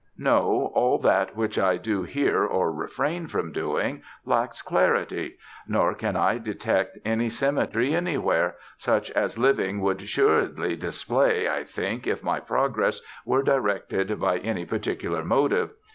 No, 0.17 0.71
all 0.73 0.97
that 1.03 1.35
which 1.35 1.59
I 1.59 1.77
do 1.77 2.01
here 2.01 2.43
or 2.43 2.71
refrain 2.71 3.27
from 3.27 3.51
doing 3.51 4.01
lacks 4.25 4.63
clarity, 4.63 5.37
nor 5.67 5.93
can 5.93 6.15
I 6.15 6.39
detect 6.39 6.97
any 7.05 7.29
symmetry 7.29 7.93
anywhere, 7.93 8.55
such 8.79 9.11
as 9.11 9.37
living 9.37 9.79
would 9.81 10.01
assuredly 10.01 10.75
display, 10.75 11.47
I 11.47 11.63
think, 11.63 12.07
if 12.07 12.23
my 12.23 12.39
progress 12.39 13.01
were 13.25 13.43
directed 13.43 14.19
by 14.19 14.39
any 14.39 14.65
particular 14.65 15.23
motive.... 15.23 15.69